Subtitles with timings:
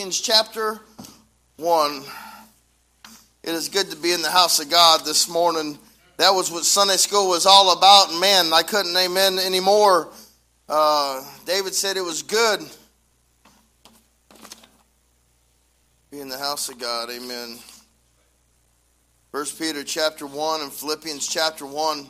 [0.00, 0.80] Philippians chapter
[1.58, 2.02] 1.
[3.42, 5.78] It is good to be in the house of God this morning.
[6.16, 8.18] That was what Sunday school was all about.
[8.18, 10.08] Man, I couldn't amen anymore.
[10.66, 12.60] Uh, David said it was good.
[16.10, 17.10] Be in the house of God.
[17.10, 17.58] Amen.
[19.30, 22.06] First Peter chapter 1 and Philippians chapter 1.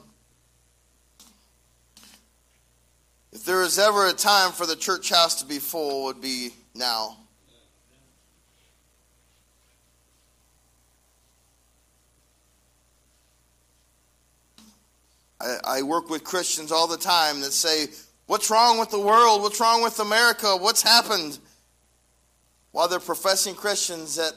[3.32, 6.22] If there is ever a time for the church house to be full, it would
[6.22, 7.16] be now.
[15.40, 17.86] I, I work with Christians all the time that say,
[18.26, 19.42] What's wrong with the world?
[19.42, 20.56] What's wrong with America?
[20.56, 21.38] What's happened?
[22.70, 24.34] While they're professing Christians that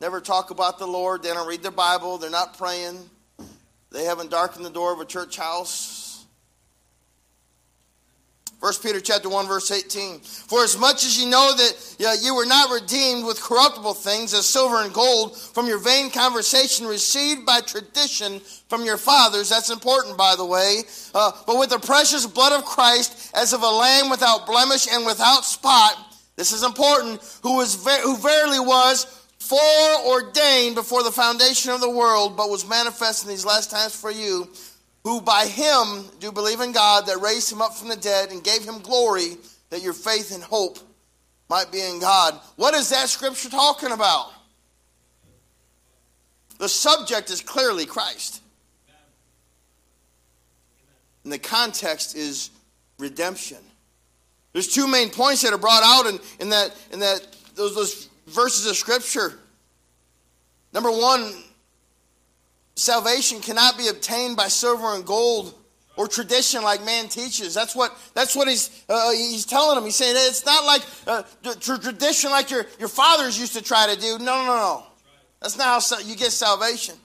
[0.00, 2.98] never talk about the Lord, they don't read their Bible, they're not praying,
[3.92, 6.03] they haven't darkened the door of a church house,
[8.64, 10.20] 1 Peter chapter 1 verse 18.
[10.20, 14.32] For as much as you know that yeah, you were not redeemed with corruptible things
[14.32, 19.50] as silver and gold from your vain conversation received by tradition from your fathers.
[19.50, 20.80] That's important, by the way.
[21.14, 25.04] Uh, but with the precious blood of Christ as of a lamb without blemish and
[25.04, 25.98] without spot.
[26.36, 27.20] This is important.
[27.42, 29.04] Who, was ver- who verily was
[29.40, 34.10] foreordained before the foundation of the world, but was manifest in these last times for
[34.10, 34.48] you
[35.04, 38.42] who by him do believe in God that raised him up from the dead and
[38.42, 39.36] gave him glory,
[39.70, 40.78] that your faith and hope
[41.48, 42.40] might be in God.
[42.56, 44.32] What is that scripture talking about?
[46.58, 48.40] The subject is clearly Christ.
[51.22, 52.50] And the context is
[52.98, 53.58] redemption.
[54.52, 58.08] There's two main points that are brought out in, in that in that those, those
[58.26, 59.38] verses of scripture.
[60.72, 61.32] Number one,
[62.76, 65.54] Salvation cannot be obtained by silver and gold
[65.96, 67.54] or tradition like man teaches.
[67.54, 69.84] That's what, that's what he's, uh, he's telling them.
[69.84, 71.22] He's saying it's not like uh,
[71.60, 74.18] tradition like your, your fathers used to try to do.
[74.18, 74.86] No, no, no, no.
[75.40, 76.96] That's not how you get salvation.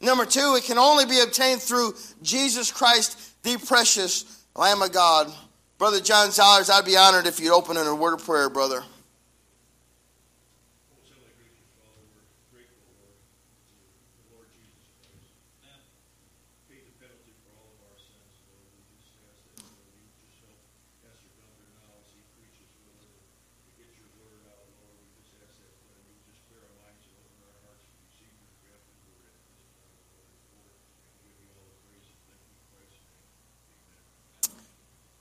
[0.00, 5.32] Number two, it can only be obtained through Jesus Christ, the precious Lamb of God.
[5.78, 8.82] Brother John Zellers, I'd be honored if you'd open in a word of prayer, brother.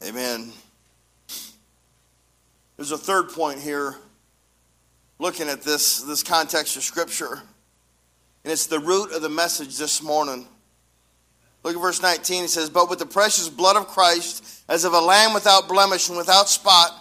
[0.02, 0.54] Amen.
[2.78, 3.98] There's a third point here,
[5.18, 7.42] looking at this, this context of Scripture,
[8.44, 10.48] and it's the root of the message this morning.
[11.64, 12.44] Look at verse 19.
[12.44, 16.08] He says, But with the precious blood of Christ, as of a lamb without blemish
[16.08, 16.94] and without spot.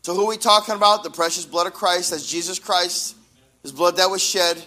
[0.00, 1.04] So, who are we talking about?
[1.04, 2.12] The precious blood of Christ.
[2.12, 3.14] That's Jesus Christ,
[3.60, 4.64] his blood that was shed.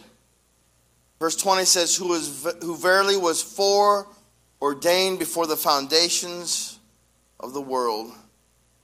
[1.20, 6.73] Verse 20 says, Who, is, who verily was foreordained before the foundations
[7.44, 8.12] of the world.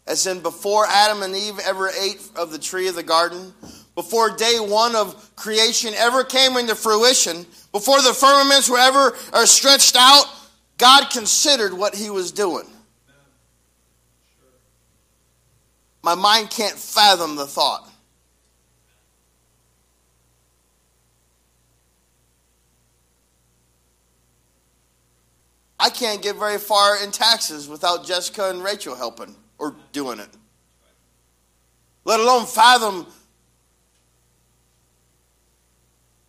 [0.05, 3.53] As in, before Adam and Eve ever ate of the tree of the garden,
[3.95, 9.45] before day one of creation ever came into fruition, before the firmaments were ever uh,
[9.45, 10.25] stretched out,
[10.77, 12.65] God considered what he was doing.
[16.01, 17.88] My mind can't fathom the thought.
[25.79, 30.27] I can't get very far in taxes without Jessica and Rachel helping or doing it.
[32.03, 33.07] Let alone fathom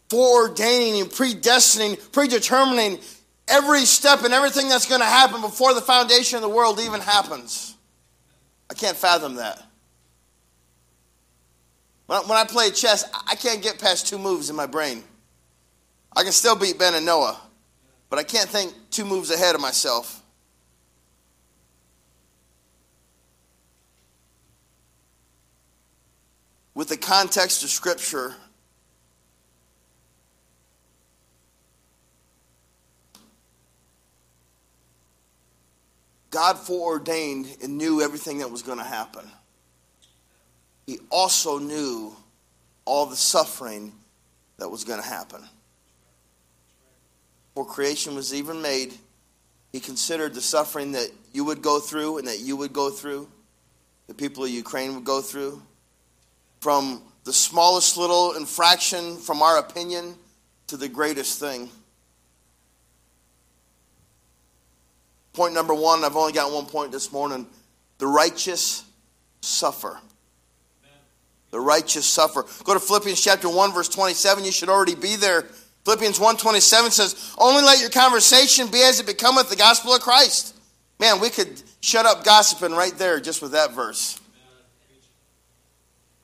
[0.08, 3.00] foreordaining and predestining, predetermining
[3.48, 7.00] every step and everything that's going to happen before the foundation of the world even
[7.00, 7.76] happens.
[8.68, 9.60] I can't fathom that.
[12.06, 15.04] When I play chess, I can't get past two moves in my brain.
[16.16, 17.40] I can still beat Ben and Noah
[18.10, 20.21] but I can't think two moves ahead of myself.
[26.75, 28.34] With the context of Scripture,
[36.30, 39.28] God foreordained and knew everything that was going to happen.
[40.86, 42.16] He also knew
[42.84, 43.92] all the suffering
[44.59, 45.45] that was going to happen
[47.60, 48.95] before creation was even made,
[49.71, 53.28] he considered the suffering that you would go through and that you would go through,
[54.07, 55.60] the people of Ukraine would go through,
[56.60, 60.15] from the smallest little infraction from our opinion
[60.68, 61.68] to the greatest thing.
[65.34, 67.47] Point number one, I've only got one point this morning.
[67.98, 68.84] The righteous
[69.42, 70.01] suffer.
[71.51, 72.47] The righteous suffer.
[72.65, 74.45] Go to Philippians chapter 1, verse 27.
[74.45, 75.45] You should already be there.
[75.84, 80.54] Philippians 1.27 says, Only let your conversation be as it becometh the gospel of Christ.
[80.98, 84.21] Man, we could shut up gossiping right there just with that verse.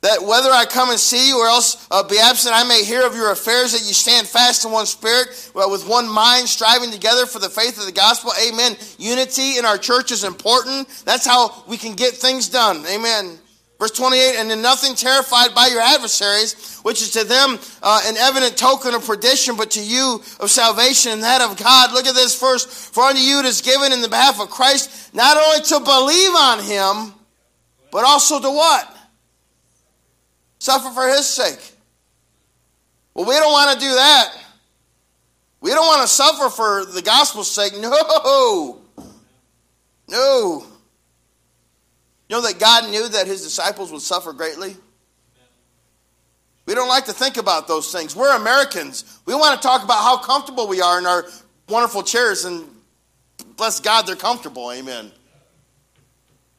[0.03, 3.05] That whether I come and see you or else uh, be absent, I may hear
[3.07, 6.91] of your affairs, that you stand fast in one spirit, well, with one mind, striving
[6.91, 8.31] together for the faith of the gospel.
[8.47, 8.77] Amen.
[8.99, 10.87] Unity in our church is important.
[11.07, 12.85] That's how we can get things done.
[12.87, 13.39] Amen.
[13.79, 18.17] Verse 28, and in nothing terrified by your adversaries, which is to them uh, an
[18.17, 21.93] evident token of perdition, but to you of salvation and that of God.
[21.93, 22.71] Look at this first.
[22.95, 26.35] For unto you it is given in the behalf of Christ, not only to believe
[26.35, 27.15] on him,
[27.93, 28.97] but also to what?
[30.59, 31.75] Suffer for his sake.
[33.13, 34.35] Well, we don't want to do that.
[35.61, 37.75] We don't want to suffer for the gospel's sake.
[37.79, 38.81] No.
[40.09, 40.67] No.
[42.29, 44.77] You know that God knew that his disciples would suffer greatly?
[46.67, 48.17] We don't like to think about those things.
[48.17, 49.21] We're Americans.
[49.25, 51.25] We want to talk about how comfortable we are in our
[51.69, 52.65] wonderful chairs, and
[53.57, 54.73] bless God, they're comfortable.
[54.73, 55.13] Amen.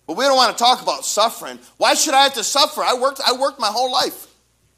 [0.06, 1.60] But we don't want to talk about suffering.
[1.76, 2.82] Why should I have to suffer?
[2.82, 4.28] I worked, I worked my whole life.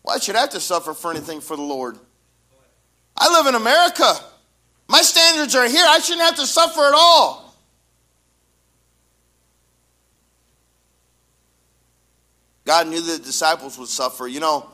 [0.01, 1.99] Why should I have to suffer for anything for the Lord?
[3.15, 4.11] I live in America.
[4.87, 5.85] My standards are here.
[5.87, 7.38] I shouldn't have to suffer at all.
[12.69, 14.27] God knew the disciples would suffer.
[14.27, 14.69] You know,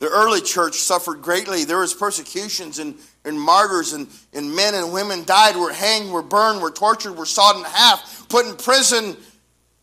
[0.00, 1.62] the early church suffered greatly.
[1.62, 6.24] There was persecutions and, and martyrs, and, and men and women died, were hanged, were
[6.24, 9.16] burned, were tortured, were sawed in half, put in prison.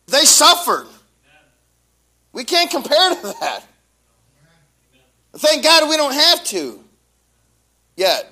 [0.08, 0.86] They suffered.
[2.34, 3.64] We can't compare to that.
[5.32, 6.84] Thank God we don't have to
[7.96, 8.30] yet.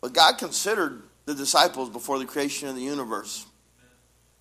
[0.00, 3.46] But God considered the disciples before the creation of the universe.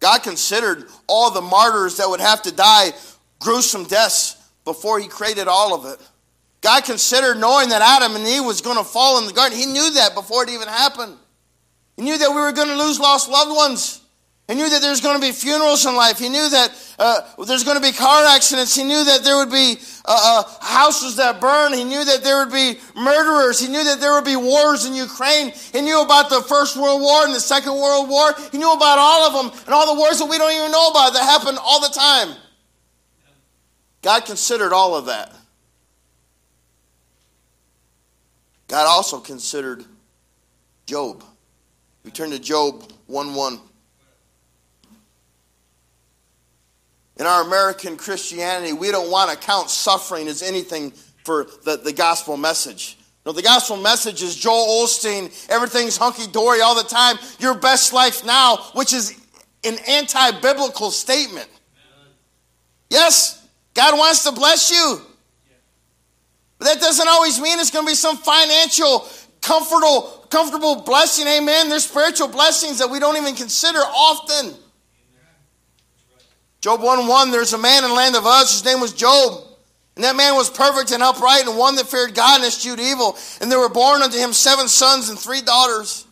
[0.04, 2.92] God considered all the martyrs that would have to die
[3.40, 4.36] gruesome deaths
[4.66, 5.98] before he created all of it.
[6.60, 9.58] God considered knowing that Adam and Eve was going to fall in the garden.
[9.58, 11.16] He knew that before it even happened.
[11.96, 14.02] He knew that we were going to lose lost loved ones.
[14.48, 16.20] He knew that there's going to be funerals in life.
[16.20, 18.76] He knew that uh, there's going to be car accidents.
[18.76, 21.74] He knew that there would be uh, uh, houses that burn.
[21.74, 23.58] He knew that there would be murderers.
[23.58, 25.54] He knew that there would be wars in Ukraine.
[25.72, 28.34] He knew about the First World War and the Second World War.
[28.52, 30.90] He knew about all of them and all the wars that we don't even know
[30.90, 32.36] about that happen all the time.
[34.02, 35.34] God considered all of that.
[38.68, 39.86] God also considered
[40.86, 41.24] Job.
[42.04, 43.60] We turn to Job 1 1.
[47.18, 50.92] In our American Christianity, we don't want to count suffering as anything
[51.24, 52.98] for the, the gospel message.
[53.26, 57.94] No, the gospel message is Joel Osteen, everything's hunky dory all the time, your best
[57.94, 59.18] life now, which is
[59.64, 61.48] an anti biblical statement.
[62.90, 65.02] Yes, God wants to bless you.
[66.60, 69.08] But that doesn't always mean it's going to be some financial,
[69.42, 71.28] comfortable, comfortable blessing.
[71.28, 71.70] Amen.
[71.70, 74.54] There's spiritual blessings that we don't even consider often.
[76.64, 79.44] Job 1 1, there's a man in the land of Uz, his name was Job.
[79.98, 83.18] And that man was perfect and upright, and one that feared God and eschewed evil.
[83.42, 86.08] And there were born unto him seven sons and three daughters.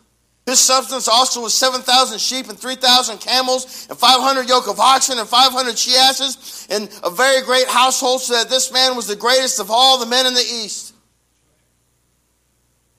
[0.45, 5.27] His substance also was 7,000 sheep and 3,000 camels and 500 yoke of oxen and
[5.27, 9.61] 500 she asses and a very great household so that this man was the greatest
[9.61, 10.93] of all the men in the east.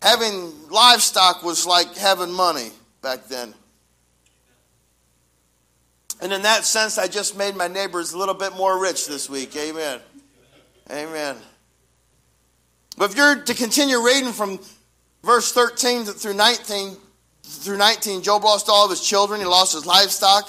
[0.01, 2.71] Having livestock was like having money
[3.03, 3.53] back then.
[6.23, 9.29] And in that sense, I just made my neighbors a little bit more rich this
[9.29, 9.57] week.
[9.57, 9.99] Amen.
[10.89, 11.37] Amen.
[12.97, 14.61] But if you're to continue reading from
[15.25, 16.97] verse 13 through 19,
[17.43, 19.41] through 19, Job lost all of his children.
[19.41, 20.49] He lost his livestock.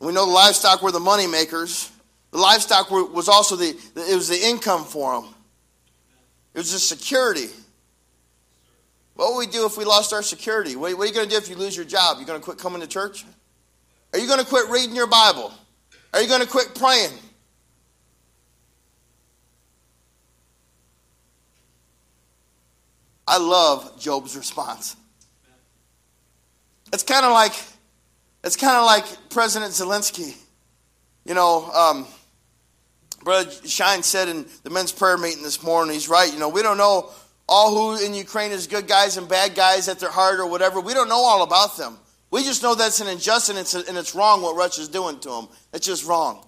[0.00, 1.92] We know the livestock were the money makers.
[2.32, 5.30] The livestock was also the, it was the income for him.
[6.54, 7.50] It was the security.
[9.14, 10.74] What would we do if we lost our security?
[10.74, 12.16] What are you going to do if you lose your job?
[12.16, 13.24] You're going to quit coming to church?
[14.12, 15.52] Are you going to quit reading your Bible?
[16.12, 17.12] Are you going to quit praying?
[23.26, 24.96] I love Job's response.
[26.92, 27.54] It's kind of like
[28.44, 30.36] it's kind of like President Zelensky.
[31.24, 32.06] You know, um,
[33.22, 36.30] Brother Shine said in the men's prayer meeting this morning, he's right.
[36.30, 37.10] You know, we don't know
[37.48, 40.80] all who in Ukraine is good guys and bad guys at their heart or whatever.
[40.80, 41.96] We don't know all about them.
[42.32, 45.48] We just know that's an injustice and it's, wrong what Russia's doing to them.
[45.74, 46.42] It's just wrong.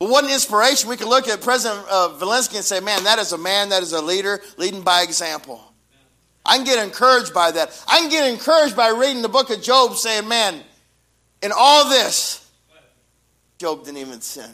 [0.00, 0.90] But what an inspiration.
[0.90, 3.84] We can look at President uh, Zelensky and say, man, that is a man, that
[3.84, 5.62] is a leader leading by example.
[6.44, 7.84] I can get encouraged by that.
[7.86, 10.60] I can get encouraged by reading the book of Job saying, man,
[11.40, 12.50] in all this,
[13.58, 14.50] Job didn't even sin.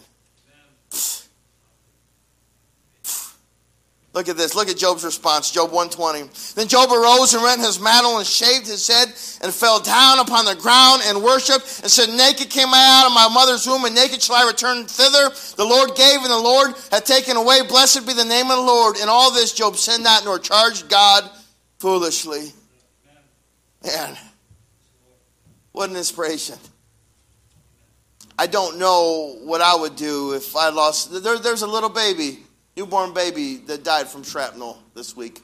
[4.14, 4.54] Look at this.
[4.54, 5.50] Look at Job's response.
[5.50, 6.28] Job 120.
[6.54, 9.08] Then Job arose and rent his mantle and shaved his head
[9.40, 13.14] and fell down upon the ground and worshiped and said, Naked came I out of
[13.14, 15.30] my mother's womb and naked shall I return thither.
[15.56, 17.62] The Lord gave and the Lord hath taken away.
[17.66, 18.98] Blessed be the name of the Lord.
[18.98, 21.30] In all this Job sinned not nor charged God
[21.78, 22.52] foolishly.
[23.82, 24.16] Man,
[25.72, 26.58] what an inspiration.
[28.38, 31.22] I don't know what I would do if I lost.
[31.22, 32.40] There, there's a little baby
[32.76, 35.40] newborn baby that died from shrapnel this week.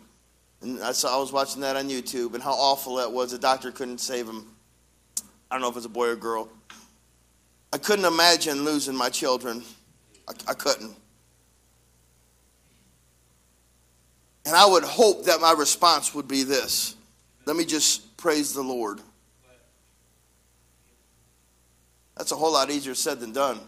[0.61, 3.31] And I saw I was watching that on YouTube and how awful that was.
[3.31, 4.47] The doctor couldn't save him.
[5.51, 6.49] I don't know if it's a boy or girl.
[7.73, 9.63] I couldn't imagine losing my children.
[10.27, 10.97] I, I couldn't.
[14.47, 16.97] And I would hope that my response would be this.
[17.45, 19.01] Let me just praise the Lord.
[22.17, 23.61] That's a whole lot easier said than done.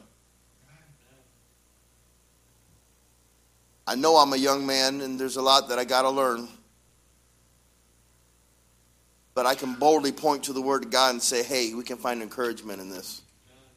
[3.91, 6.47] I know I'm a young man and there's a lot that I got to learn.
[9.35, 11.97] But I can boldly point to the Word of God and say, hey, we can
[11.97, 13.21] find encouragement in this.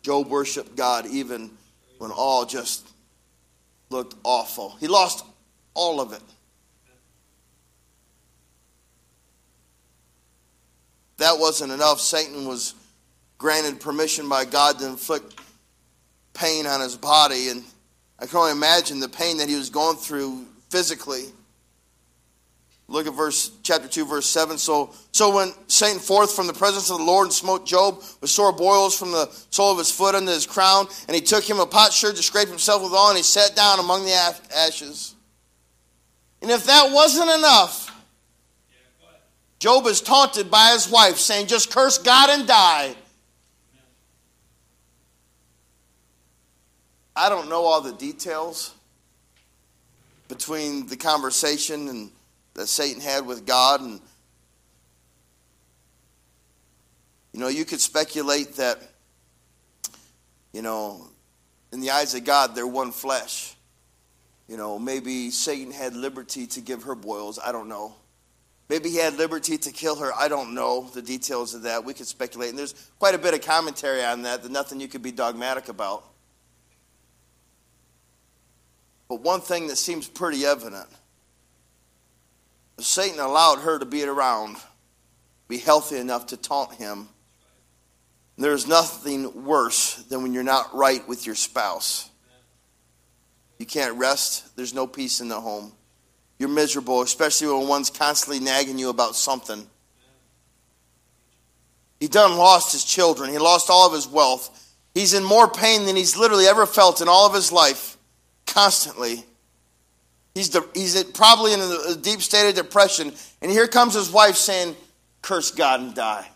[0.04, 1.50] Job worshiped God even
[1.98, 2.88] when all just
[3.90, 4.76] looked awful.
[4.80, 5.26] He lost
[5.74, 6.22] all of it.
[11.18, 12.00] That wasn't enough.
[12.00, 12.76] Satan was
[13.40, 15.40] granted permission by God to inflict
[16.36, 17.64] pain on his body, and
[18.24, 21.26] I can only imagine the pain that he was going through physically.
[22.88, 26.90] Look at verse chapter 2 verse 7 so so when Satan forth from the presence
[26.90, 30.16] of the Lord and smote Job with sore boils from the sole of his foot
[30.16, 33.24] unto his crown and he took him a potsherd to scrape himself withal and he
[33.24, 34.14] sat down among the
[34.56, 35.16] ashes.
[36.42, 37.90] And if that wasn't enough
[39.60, 42.96] Job is taunted by his wife saying just curse God and die
[47.16, 48.74] I don't know all the details
[50.28, 52.12] between the conversation and
[52.56, 54.02] that Satan had with God and
[57.32, 58.80] you know you could speculate that
[60.54, 61.08] you know
[61.72, 63.56] in the eyes of God they're one flesh.
[64.48, 67.94] You know maybe Satan had liberty to give her boils I don't know.
[68.70, 71.86] Maybe he had liberty to kill her I don't know the details of that.
[71.86, 74.88] We could speculate and there's quite a bit of commentary on that that nothing you
[74.88, 76.06] could be dogmatic about
[79.08, 80.88] but one thing that seems pretty evident
[82.80, 84.58] Satan allowed her to be around,
[85.48, 87.08] be healthy enough to taunt him.
[88.38, 92.10] There's nothing worse than when you're not right with your spouse.
[93.60, 95.72] You can't rest, there's no peace in the home.
[96.40, 99.68] You're miserable, especially when one's constantly nagging you about something.
[102.00, 104.60] He done lost his children, he lost all of his wealth.
[104.94, 107.93] He's in more pain than he's literally ever felt in all of his life
[108.46, 109.24] constantly.
[110.34, 113.14] He's, de- he's probably in a deep state of depression.
[113.42, 114.76] And here comes his wife saying,
[115.22, 116.28] Curse God and die.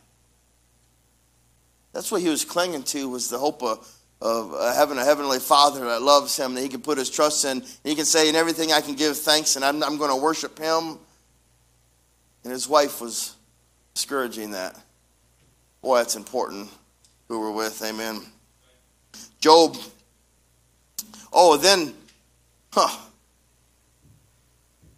[1.94, 5.86] That's what he was clinging to was the hope of, of having a heavenly father
[5.86, 7.64] that loves him, that he can put his trust in.
[7.84, 10.60] He can say, in everything I can give thanks, and I'm, I'm going to worship
[10.60, 11.00] him.
[12.44, 13.36] And his wife was
[13.94, 14.80] discouraging that.
[15.82, 16.70] Boy, that's important
[17.28, 17.82] who we're with.
[17.84, 18.22] Amen.
[19.40, 19.76] Job.
[21.32, 21.94] Oh, then
[22.74, 22.96] Huh.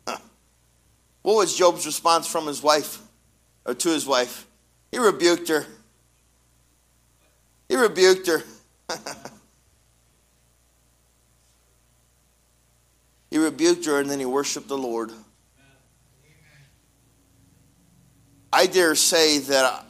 [0.07, 0.17] huh.
[1.21, 2.99] What was Job's response from his wife,
[3.65, 4.45] or to his wife?
[4.91, 5.65] He rebuked her.
[7.69, 8.43] He rebuked her.
[13.31, 15.11] he rebuked her and then he worshiped the Lord.
[18.51, 19.85] I dare say that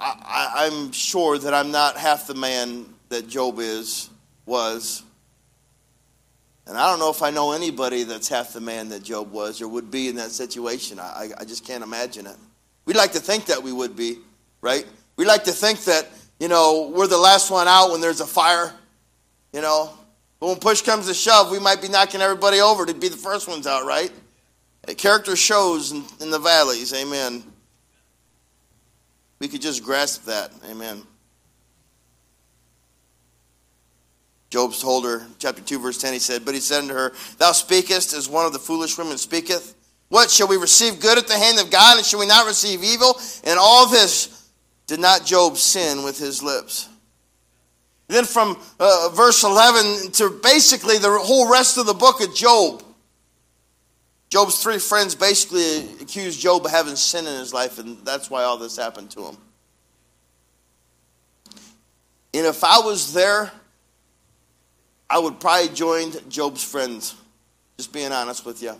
[0.00, 4.10] I, am sure that I'm not half the man that Job is,
[4.44, 5.04] was.
[6.66, 9.62] And I don't know if I know anybody that's half the man that Job was
[9.62, 10.98] or would be in that situation.
[10.98, 12.36] I, I just can't imagine it.
[12.86, 14.18] We'd like to think that we would be,
[14.60, 14.84] right?
[15.16, 16.08] We like to think that,
[16.40, 18.72] you know, we're the last one out when there's a fire,
[19.52, 19.90] you know.
[20.40, 23.16] But when push comes to shove, we might be knocking everybody over to be the
[23.16, 24.12] first ones out, right?
[24.94, 27.42] character shows in, in the valleys, amen.
[29.40, 31.02] We could just grasp that, amen.
[34.56, 37.52] Job told her, chapter 2, verse 10, he said, But he said unto her, Thou
[37.52, 39.74] speakest as one of the foolish women speaketh.
[40.08, 42.82] What, shall we receive good at the hand of God, and shall we not receive
[42.82, 43.20] evil?
[43.44, 44.48] And all this
[44.86, 46.88] did not Job sin with his lips.
[48.08, 52.82] Then from uh, verse 11 to basically the whole rest of the book of Job,
[54.30, 58.44] Job's three friends basically accused Job of having sin in his life, and that's why
[58.44, 59.36] all this happened to him.
[62.32, 63.52] And if I was there,
[65.08, 67.14] I would probably join Job's friends.
[67.76, 68.74] Just being honest with you.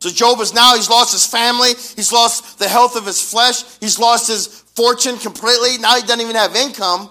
[0.00, 3.62] So Job is now, he's lost his family, he's lost the health of his flesh,
[3.78, 5.78] he's lost his fortune completely.
[5.78, 7.08] Now he doesn't even have income.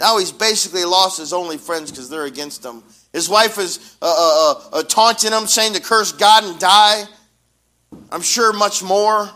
[0.00, 2.82] Now he's basically lost his only friends because they're against him.
[3.12, 7.04] His wife is uh, uh, uh, uh, taunting him, saying to curse God and die.
[8.10, 9.30] I'm sure much more.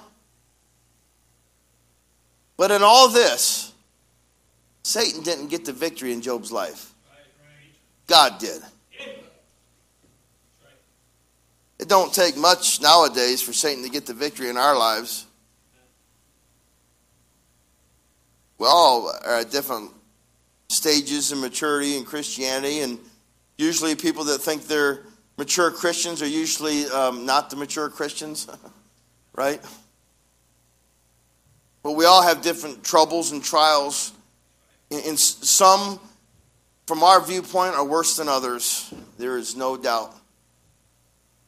[2.58, 3.72] But in all this,
[4.82, 6.92] Satan didn't get the victory in Job's life.
[8.06, 8.60] God did.
[11.78, 15.26] It don't take much nowadays for Satan to get the victory in our lives.
[18.58, 19.92] We all are at different
[20.68, 22.98] stages of maturity in Christianity, and
[23.56, 25.04] usually people that think they're
[25.36, 28.48] mature Christians are usually um, not the mature Christians,
[29.36, 29.64] right?
[31.82, 34.12] But we all have different troubles and trials.
[34.90, 36.00] And some,
[36.86, 38.92] from our viewpoint, are worse than others.
[39.18, 40.14] There is no doubt.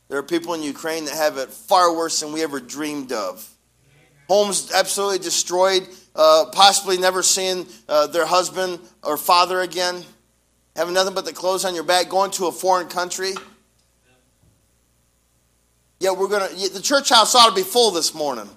[0.09, 3.49] There are people in Ukraine that have it far worse than we ever dreamed of.
[4.29, 10.05] Homes absolutely destroyed, uh, possibly never seeing uh, their husband or father again,
[10.77, 13.33] having nothing but the clothes on your back, going to a foreign country.
[16.01, 16.49] Yeah, we're gonna.
[16.49, 18.49] The church house ought to be full this morning.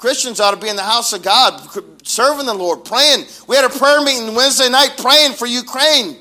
[0.00, 1.60] Christians ought to be in the house of God,
[2.02, 3.26] serving the Lord, praying.
[3.46, 6.16] We had a prayer meeting Wednesday night praying for Ukraine.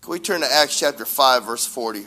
[0.00, 2.04] Can we turn to Acts chapter 5, verse 40?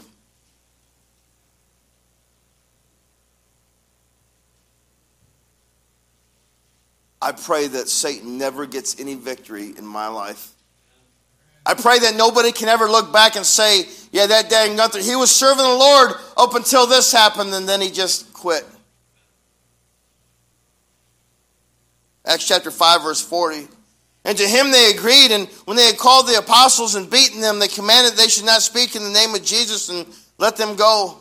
[7.21, 10.54] I pray that Satan never gets any victory in my life.
[11.65, 15.15] I pray that nobody can ever look back and say, yeah, that dang Gunther, he
[15.15, 18.65] was serving the Lord up until this happened and then he just quit.
[22.25, 23.67] Acts chapter 5, verse 40.
[24.25, 27.59] And to him they agreed, and when they had called the apostles and beaten them,
[27.59, 30.07] they commanded they should not speak in the name of Jesus and
[30.39, 31.19] let them go.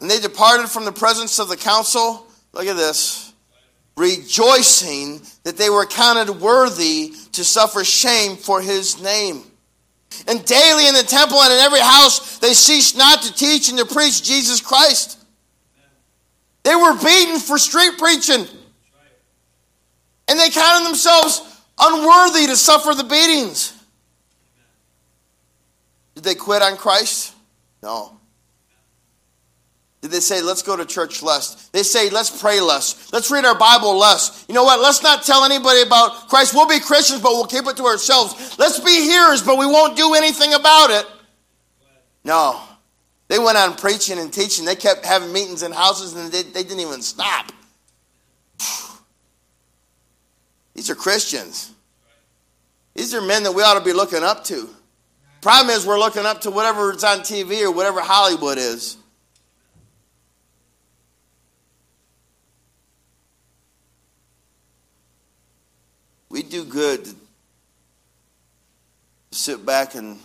[0.00, 2.26] And they departed from the presence of the council.
[2.52, 3.33] Look at this
[3.96, 9.42] rejoicing that they were counted worthy to suffer shame for his name.
[10.26, 13.78] And daily in the temple and in every house they ceased not to teach and
[13.78, 15.18] to preach Jesus Christ.
[16.62, 18.46] They were beaten for street preaching.
[20.26, 21.42] And they counted themselves
[21.78, 23.72] unworthy to suffer the beatings.
[26.14, 27.34] Did they quit on Christ?
[27.82, 28.13] No.
[30.04, 31.70] Did they say, let's go to church less?
[31.70, 33.10] They say, let's pray less.
[33.10, 34.44] Let's read our Bible less.
[34.50, 34.78] You know what?
[34.78, 36.52] Let's not tell anybody about Christ.
[36.52, 38.58] We'll be Christians, but we'll keep it to ourselves.
[38.58, 41.06] Let's be hearers, but we won't do anything about it.
[42.22, 42.60] No.
[43.28, 44.66] They went on preaching and teaching.
[44.66, 47.50] They kept having meetings in houses and they, they didn't even stop.
[50.74, 51.72] These are Christians.
[52.92, 54.68] These are men that we ought to be looking up to.
[55.40, 58.98] Problem is, we're looking up to whatever is on TV or whatever Hollywood is.
[66.34, 67.14] We do good to
[69.30, 70.18] sit back and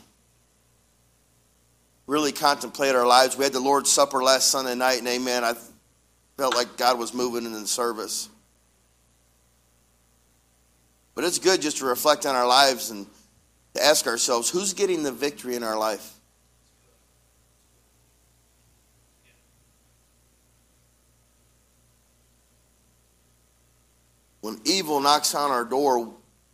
[2.08, 3.38] really contemplate our lives.
[3.38, 5.44] We had the Lord's Supper last Sunday night, and amen.
[5.44, 5.54] I
[6.36, 8.28] felt like God was moving in the service.
[11.14, 13.06] But it's good just to reflect on our lives and
[13.76, 16.16] to ask ourselves who's getting the victory in our life?
[24.42, 26.12] When evil knocks on our door,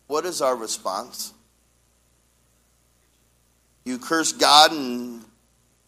[0.08, 1.34] what is our response?
[3.86, 5.24] You curse God and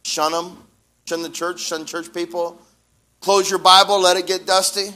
[0.04, 0.58] shun Him,
[1.06, 2.62] shun the church, shun church people,
[3.22, 4.90] close your Bible, let it get dusty,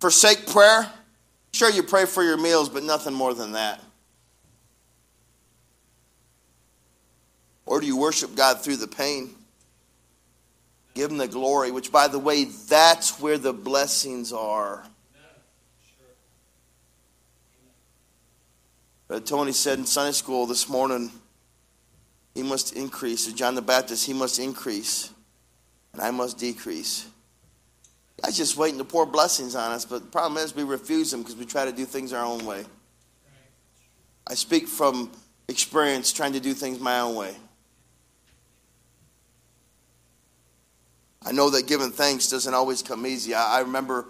[0.00, 0.90] forsake prayer.
[1.52, 3.80] Sure, you pray for your meals, but nothing more than that.
[7.66, 9.30] Or do you worship God through the pain?
[10.94, 14.84] Give Him the glory, which, by the way, that's where the blessings are.
[19.10, 21.10] Uh, Tony said in Sunday school this morning,
[22.34, 23.30] he must increase.
[23.32, 25.10] John the Baptist, he must increase,
[25.92, 27.08] and I must decrease.
[28.22, 31.22] God's just waiting to pour blessings on us, but the problem is we refuse them
[31.22, 32.64] because we try to do things our own way.
[34.26, 35.10] I speak from
[35.48, 37.34] experience trying to do things my own way.
[41.24, 43.34] I know that giving thanks doesn't always come easy.
[43.34, 44.06] I, I remember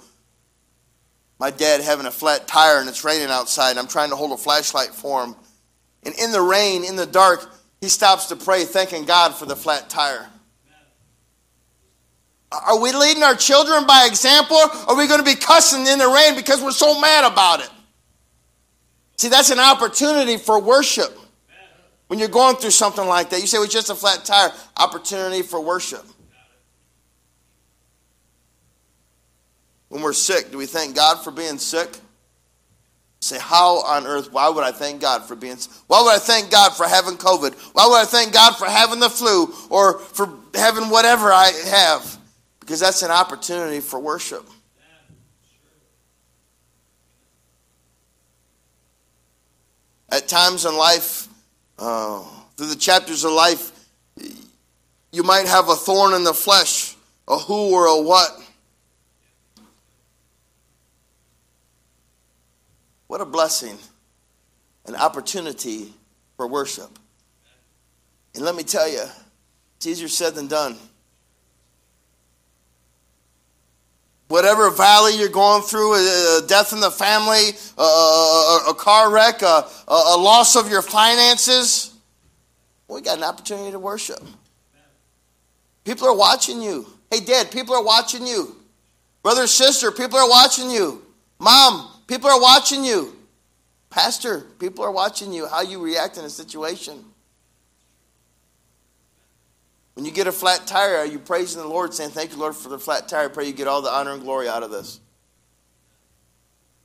[1.38, 3.70] my dad having a flat tire and it's raining outside.
[3.70, 5.36] And I'm trying to hold a flashlight for him.
[6.02, 7.48] And in the rain, in the dark,
[7.80, 10.28] he stops to pray, thanking God for the flat tire.
[12.50, 14.56] Are we leading our children by example?
[14.56, 17.60] Or are we going to be cussing in the rain because we're so mad about
[17.60, 17.70] it?
[19.16, 21.16] See, that's an opportunity for worship.
[22.06, 24.50] When you're going through something like that, you say, it's just a flat tire.
[24.78, 26.04] Opportunity for worship.
[29.88, 31.88] When we're sick, do we thank God for being sick?
[33.20, 35.72] Say, how on earth, why would I thank God for being, sick?
[35.88, 37.54] why would I thank God for having COVID?
[37.74, 42.16] Why would I thank God for having the flu or for having whatever I have?
[42.60, 44.46] Because that's an opportunity for worship.
[50.10, 51.28] At times in life,
[51.78, 52.22] uh,
[52.56, 53.72] through the chapters of life,
[55.12, 56.96] you might have a thorn in the flesh,
[57.26, 58.30] a who or a what.
[63.08, 63.76] What a blessing,
[64.86, 65.92] an opportunity
[66.36, 66.98] for worship.
[68.34, 69.04] And let me tell you,
[69.76, 70.76] it's easier said than done.
[74.28, 80.16] Whatever valley you're going through, a death in the family, a, car wreck, a, a
[80.18, 81.94] loss of your finances,
[82.88, 84.22] we got an opportunity to worship.
[85.84, 86.86] People are watching you.
[87.10, 88.54] Hey, Dad, people are watching you.
[89.22, 91.02] Brother, sister, people are watching you.
[91.38, 93.14] Mom, People are watching you.
[93.90, 97.04] Pastor, people are watching you, how you react in a situation.
[99.94, 102.56] When you get a flat tire, are you praising the Lord, saying, Thank you, Lord,
[102.56, 103.28] for the flat tire?
[103.28, 105.00] Pray you get all the honor and glory out of this.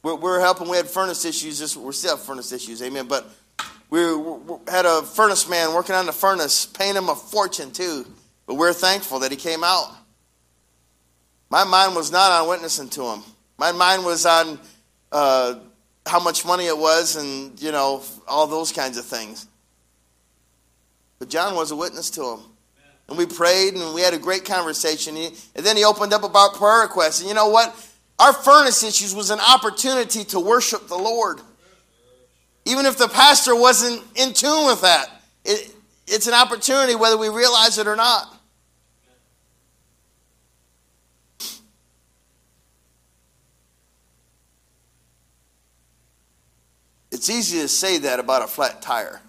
[0.02, 0.68] We're, we're helping.
[0.68, 1.60] We had furnace issues.
[1.60, 3.08] This, we still have furnace issues, amen.
[3.08, 3.30] But
[3.90, 8.06] we, we had a furnace man working on the furnace, paying him a fortune, too.
[8.46, 9.96] But we're thankful that he came out.
[11.50, 13.22] My mind was not on witnessing to him,
[13.58, 14.60] my mind was on
[15.14, 15.60] uh,
[16.06, 19.48] how much money it was and, you know, all those kinds of things.
[21.20, 22.40] But John was a witness to him.
[23.08, 25.16] And we prayed and we had a great conversation.
[25.16, 27.20] And then he opened up about prayer requests.
[27.20, 27.74] And you know what?
[28.20, 31.40] Our furnace issues was an opportunity to worship the Lord.
[32.66, 35.08] Even if the pastor wasn't in tune with that,
[35.46, 35.74] it,
[36.08, 38.33] it's an opportunity whether we realize it or not.
[47.24, 49.22] It's easy to say that about a flat tire.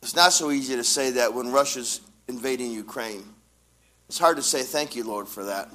[0.00, 3.22] It's not so easy to say that when Russia's invading Ukraine.
[4.08, 5.68] It's hard to say thank you, Lord, for that.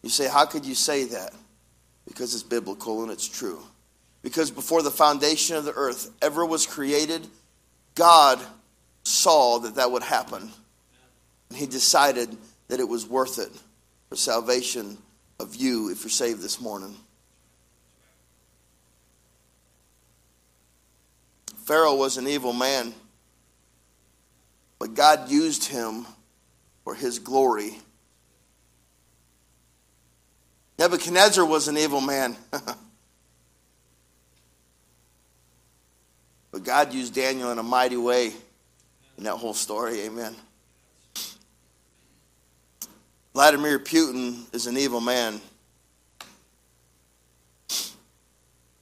[0.00, 1.34] You say, How could you say that?
[2.06, 3.62] Because it's biblical and it's true.
[4.22, 7.26] Because before the foundation of the earth ever was created,
[7.96, 8.40] God
[9.02, 10.50] saw that that would happen.
[11.50, 12.34] And He decided
[12.68, 13.52] that it was worth it
[14.08, 14.96] for salvation
[15.38, 16.96] of you if you're saved this morning.
[21.68, 22.94] Pharaoh was an evil man,
[24.78, 26.06] but God used him
[26.82, 27.76] for his glory.
[30.78, 32.38] Nebuchadnezzar was an evil man.
[36.50, 38.32] but God used Daniel in a mighty way
[39.18, 40.00] in that whole story.
[40.04, 40.34] Amen.
[43.34, 45.38] Vladimir Putin is an evil man.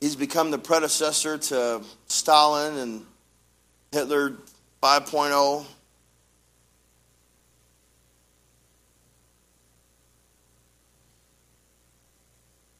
[0.00, 3.06] He's become the predecessor to Stalin and
[3.92, 4.32] Hitler
[4.82, 5.64] 5.0.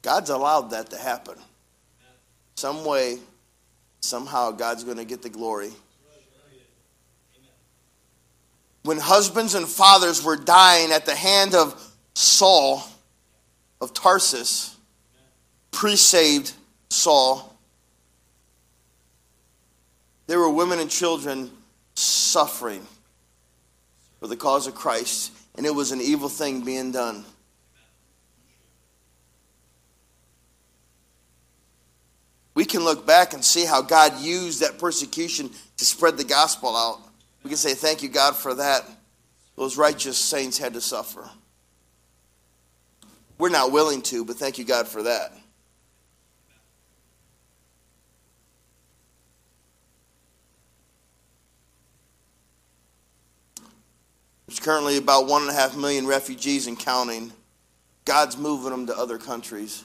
[0.03, 1.35] God's allowed that to happen.
[2.55, 3.17] Some way,
[3.99, 5.71] somehow, God's going to get the glory.
[8.83, 12.83] When husbands and fathers were dying at the hand of Saul
[13.81, 14.77] of Tarsus,
[15.71, 16.53] pre saved
[16.89, 17.57] Saul,
[20.27, 21.51] there were women and children
[21.95, 22.85] suffering
[24.19, 27.25] for the cause of Christ, and it was an evil thing being done.
[32.53, 36.75] We can look back and see how God used that persecution to spread the gospel
[36.75, 37.01] out.
[37.43, 38.83] We can say, Thank you, God, for that.
[39.55, 41.29] Those righteous saints had to suffer.
[43.37, 45.33] We're not willing to, but thank you, God, for that.
[54.47, 57.33] There's currently about one and a half million refugees and counting.
[58.05, 59.83] God's moving them to other countries.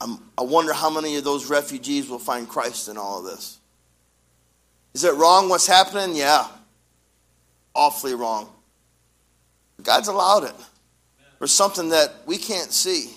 [0.00, 3.60] I'm, i wonder how many of those refugees will find Christ in all of this.
[4.92, 6.16] Is it wrong what's happening?
[6.16, 6.46] Yeah.
[7.74, 8.50] Awfully wrong.
[9.82, 10.54] God's allowed it
[11.38, 13.12] for something that we can't see.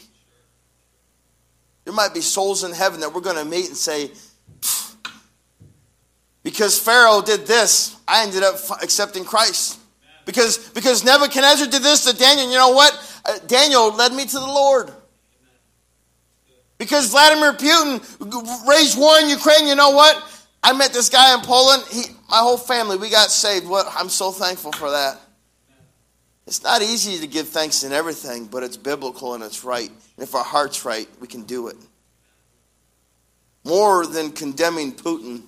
[1.83, 4.11] There might be souls in heaven that we're going to meet and say,
[6.47, 9.77] because Pharaoh did this, I ended up accepting Christ.
[10.23, 13.19] Because, because Nebuchadnezzar did this to Daniel, you know what?
[13.25, 14.89] Uh, Daniel led me to the Lord.
[16.77, 20.23] Because Vladimir Putin raised war in Ukraine, you know what?
[20.63, 21.83] I met this guy in Poland.
[21.91, 23.67] He, my whole family, we got saved.
[23.67, 25.19] What I'm so thankful for that.
[26.45, 29.89] It's not easy to give thanks in everything, but it's biblical and it's right.
[29.89, 31.75] And if our heart's right, we can do it.
[33.65, 35.43] More than condemning Putin,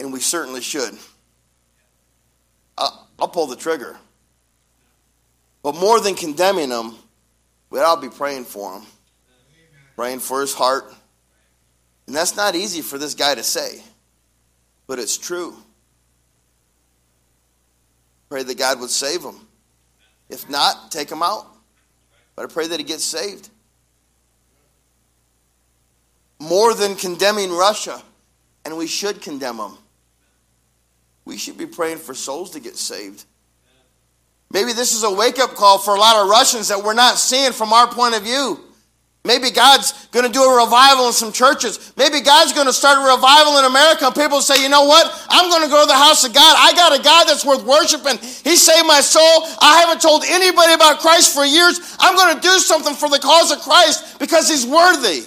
[0.00, 0.94] and we certainly should.
[2.76, 3.96] I'll, I'll pull the trigger.
[5.62, 6.94] But more than condemning him,
[7.72, 8.82] to be praying for him,
[9.96, 10.84] praying for his heart.
[12.06, 13.82] And that's not easy for this guy to say,
[14.86, 15.56] but it's true.
[18.28, 19.36] Pray that God would save him.
[20.28, 21.46] If not, take him out.
[22.34, 23.48] But I pray that he gets saved.
[26.38, 28.02] More than condemning Russia,
[28.64, 29.78] and we should condemn them,
[31.26, 33.24] we should be praying for souls to get saved.
[34.50, 37.18] Maybe this is a wake up call for a lot of Russians that we're not
[37.18, 38.60] seeing from our point of view.
[39.24, 41.92] Maybe God's going to do a revival in some churches.
[41.96, 45.26] Maybe God's going to start a revival in America and people say, you know what?
[45.28, 46.54] I'm going to go to the house of God.
[46.56, 48.18] I got a God that's worth worshiping.
[48.18, 49.50] He saved my soul.
[49.58, 51.96] I haven't told anybody about Christ for years.
[51.98, 55.24] I'm going to do something for the cause of Christ because he's worthy.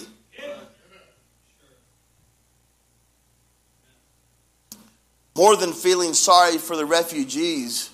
[5.36, 7.90] More than feeling sorry for the refugees,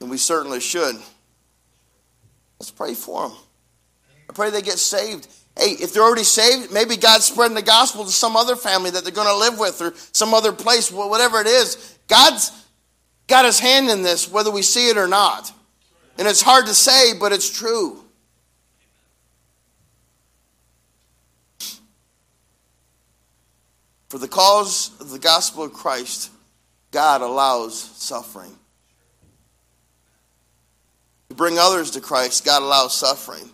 [0.00, 0.96] and we certainly should,
[2.60, 3.36] let's pray for them.
[4.28, 5.26] I pray they get saved.
[5.56, 9.02] Hey, if they're already saved, maybe God's spreading the gospel to some other family that
[9.02, 11.98] they're going to live with or some other place, whatever it is.
[12.06, 12.52] God's
[13.26, 15.52] got his hand in this, whether we see it or not.
[16.16, 18.04] And it's hard to say, but it's true.
[24.08, 26.30] For the cause of the gospel of Christ,
[26.90, 28.54] God allows suffering.
[31.28, 33.48] To bring others to Christ, God allows suffering.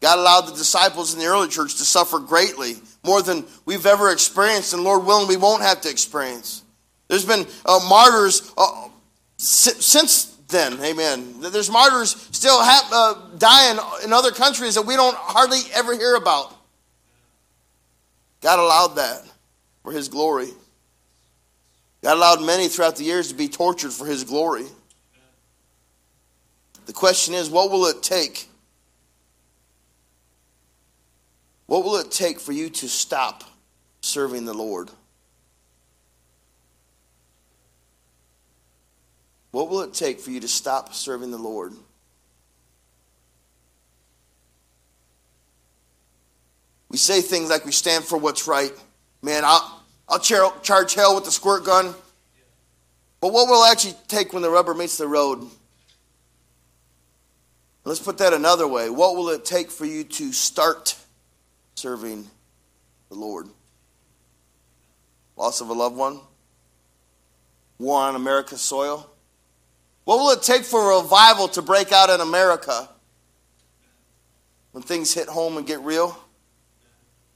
[0.00, 4.10] God allowed the disciples in the early church to suffer greatly, more than we've ever
[4.10, 6.62] experienced, and Lord willing, we won't have to experience.
[7.08, 8.88] There's been uh, martyrs uh,
[9.38, 11.40] since then, amen.
[11.40, 16.16] There's martyrs still have, uh, dying in other countries that we don't hardly ever hear
[16.16, 16.54] about.
[18.40, 19.22] God allowed that
[19.82, 20.50] for His glory.
[22.04, 24.66] God allowed many throughout the years to be tortured for His glory.
[26.86, 28.48] The question is, what will it take
[31.66, 33.42] What will it take for you to stop
[34.00, 34.90] serving the Lord?
[39.50, 41.72] What will it take for you to stop serving the Lord?
[46.90, 48.72] We say things like we stand for what's right.
[49.22, 49.73] Man, I'll,
[50.14, 51.94] I'll charge hell with the squirt gun.
[53.20, 55.46] But what will actually take when the rubber meets the road?
[57.84, 58.90] Let's put that another way.
[58.90, 60.96] What will it take for you to start
[61.74, 62.26] serving
[63.08, 63.48] the Lord.
[65.36, 66.20] Loss of a loved one,
[67.78, 69.10] war on America's soil.
[70.04, 72.88] What will it take for revival to break out in America
[74.72, 76.18] when things hit home and get real?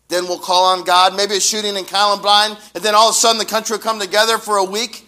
[0.08, 1.14] Then we'll call on God.
[1.14, 4.00] Maybe a shooting in Columbine, and then all of a sudden the country will come
[4.00, 5.06] together for a week.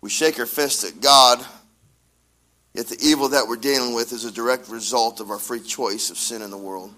[0.00, 1.44] We shake our fist at God
[2.76, 6.10] Yet the evil that we're dealing with is a direct result of our free choice
[6.10, 6.92] of sin in the world.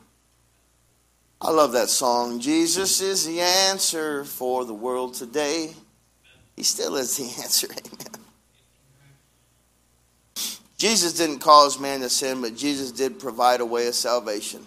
[1.41, 2.41] I love that song.
[2.41, 5.75] Jesus is the answer for the world today.
[6.57, 7.69] He still is the answer.
[7.71, 8.25] Amen.
[10.79, 14.64] Jesus didn't cause man to sin, but Jesus did provide a way of salvation.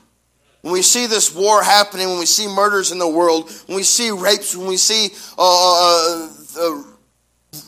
[0.61, 3.83] When we see this war happening, when we see murders in the world, when we
[3.83, 6.83] see rapes, when we see uh, uh, uh,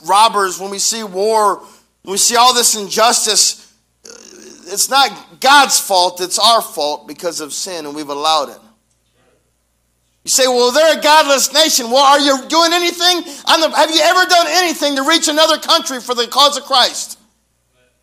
[0.05, 1.63] robbers, when we see war
[2.03, 3.59] when we see all this injustice.
[4.65, 8.59] It's not God's fault, it's our fault because of sin, and we've allowed it.
[10.23, 11.91] You say, well, they're a godless nation.
[11.91, 13.21] Well, are you doing anything?
[13.23, 17.19] The, have you ever done anything to reach another country for the cause of Christ?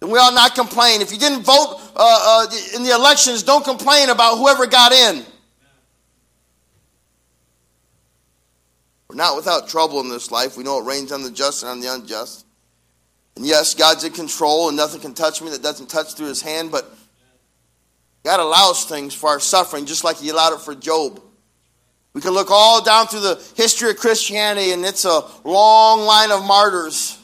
[0.02, 1.02] We ought not complain.
[1.02, 5.24] If you didn't vote uh, uh, in the elections, don't complain about whoever got in.
[9.08, 10.56] We're not without trouble in this life.
[10.56, 12.46] We know it rains on the just and on the unjust.
[13.36, 16.40] And yes, God's in control and nothing can touch me that doesn't touch through his
[16.40, 16.94] hand, but
[18.22, 21.20] God allows things for our suffering just like he allowed it for Job.
[22.12, 26.30] We can look all down through the history of Christianity and it's a long line
[26.30, 27.18] of martyrs.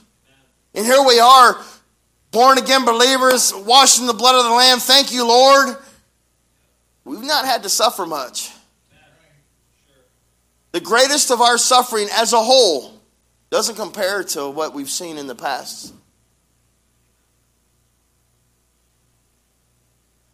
[0.74, 1.62] And here we are,
[2.36, 4.78] born again believers, washed in the blood of the Lamb.
[4.78, 5.74] Thank you, Lord.
[7.02, 8.50] we've not had to suffer much.
[10.72, 12.92] The greatest of our suffering as a whole
[13.48, 15.94] doesn't compare to what we've seen in the past.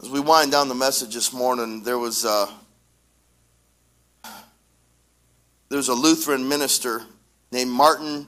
[0.01, 2.47] As we wind down the message this morning, there was uh,
[4.25, 4.29] a,
[5.69, 7.01] there was a Lutheran minister
[7.49, 8.27] named Martin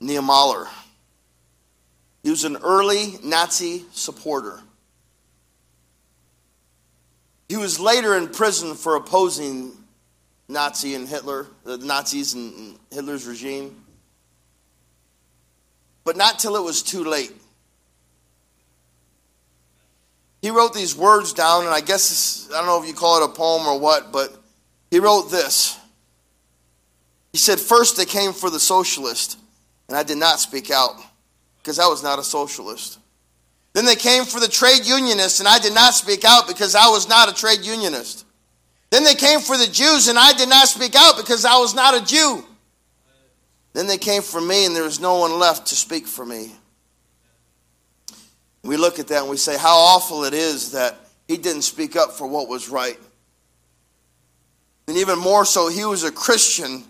[0.00, 0.68] Niemöller.
[2.24, 4.58] He was an early Nazi supporter.
[7.50, 9.72] He was later in prison for opposing
[10.48, 13.84] Nazi and Hitler, the Nazis and Hitler's regime.
[16.04, 17.32] But not till it was too late.
[20.40, 23.30] He wrote these words down, and I guess I don't know if you call it
[23.30, 24.34] a poem or what, but
[24.90, 25.78] he wrote this.
[27.32, 29.38] He said, First they came for the socialist,
[29.88, 30.98] and I did not speak out
[31.64, 32.98] because I was not a socialist.
[33.72, 36.88] Then they came for the trade unionists, and I did not speak out because I
[36.88, 38.26] was not a trade unionist.
[38.90, 41.74] Then they came for the Jews, and I did not speak out because I was
[41.74, 42.44] not a Jew.
[43.72, 46.52] Then they came for me, and there was no one left to speak for me.
[48.62, 50.96] We look at that and we say, how awful it is that
[51.26, 52.98] he didn't speak up for what was right.
[54.86, 56.84] And even more so, he was a Christian.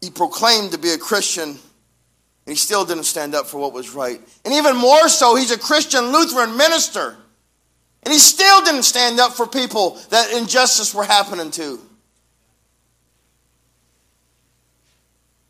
[0.00, 1.58] He proclaimed to be a Christian
[2.48, 4.18] and he still didn't stand up for what was right.
[4.46, 7.14] And even more so, he's a Christian Lutheran minister.
[8.04, 11.78] And he still didn't stand up for people that injustice were happening to.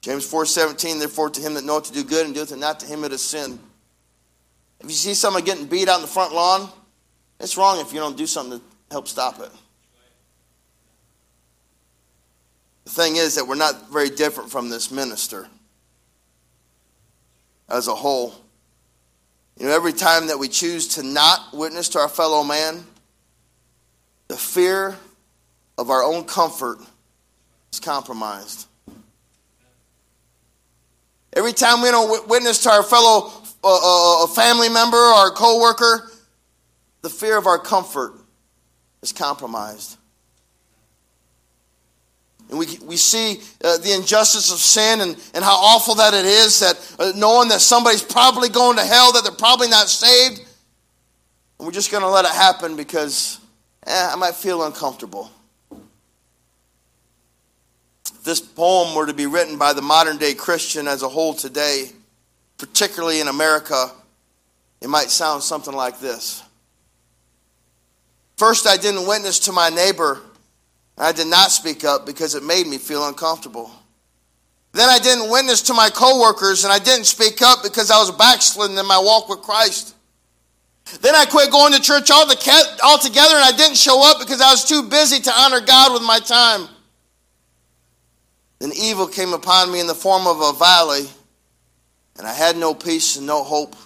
[0.01, 2.87] James 4:17, therefore to him that knoweth to do good and doeth it not to
[2.87, 3.61] him it is sin.
[4.81, 6.69] If you see someone getting beat out in the front lawn,
[7.39, 9.53] it's wrong if you don't do something to help stop it.
[12.87, 15.49] The thing is that we're not very different from this minister
[17.69, 18.35] as a whole.
[19.59, 22.85] You know, every time that we choose to not witness to our fellow man,
[24.29, 24.97] the fear
[25.77, 26.79] of our own comfort
[27.73, 28.67] is compromised.
[31.35, 36.11] Every time we don't witness to our fellow uh, uh, uh family member or coworker,
[37.03, 38.15] the fear of our comfort
[39.03, 39.98] is compromised.
[42.49, 46.25] And we, we see uh, the injustice of sin and, and how awful that it
[46.25, 50.39] is that uh, knowing that somebody's probably going to hell, that they're probably not saved.
[51.59, 53.39] And we're just going to let it happen because
[53.87, 55.31] eh, I might feel uncomfortable.
[58.25, 61.91] This poem were to be written by the modern day Christian as a whole today,
[62.57, 63.91] particularly in America,
[64.81, 66.43] it might sound something like this.
[68.37, 70.21] First, I didn't witness to my neighbor
[70.99, 73.71] I did not speak up because it made me feel uncomfortable.
[74.73, 78.11] Then I didn't witness to my coworkers and I didn't speak up because I was
[78.11, 79.95] backsliding in my walk with Christ.
[81.01, 84.65] Then I quit going to church altogether and I didn't show up because I was
[84.65, 86.69] too busy to honor God with my time.
[88.59, 91.07] Then evil came upon me in the form of a valley,
[92.19, 93.77] and I had no peace and no hope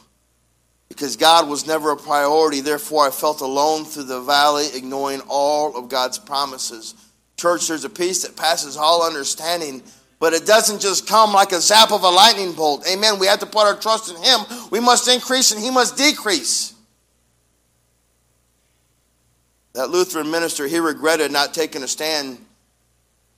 [0.93, 2.61] because God was never a priority.
[2.61, 6.95] Therefore, I felt alone through the valley, ignoring all of God's promises.
[7.39, 9.83] Church, there's a peace that passes all understanding,
[10.19, 12.87] but it doesn't just come like a zap of a lightning bolt.
[12.87, 13.19] Amen.
[13.19, 14.41] We have to put our trust in Him.
[14.71, 16.75] We must increase and He must decrease.
[19.73, 22.37] That Lutheran minister, he regretted not taking a stand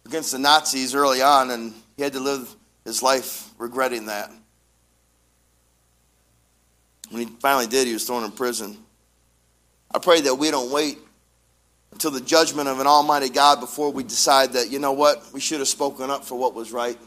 [0.04, 2.52] against the Nazis early on, and he had to live
[2.84, 4.32] his life regretting that.
[7.14, 8.76] When he finally did, he was thrown in prison.
[9.88, 10.98] I pray that we don't wait
[11.92, 15.38] until the judgment of an almighty God before we decide that, you know what, we
[15.38, 16.98] should have spoken up for what was right.